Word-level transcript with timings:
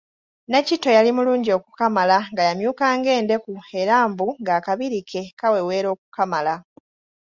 Nakitto 0.51 0.89
yali 0.97 1.11
mulungi 1.17 1.49
okukamala 1.57 2.17
nga 2.31 2.43
yamyuka 2.47 2.85
ng'endeku 2.97 3.51
era 3.81 3.95
mbu 4.11 4.27
ng'akabiri 4.41 4.99
ke 5.09 5.21
kaweweera 5.39 5.87
okukamala. 5.95 6.53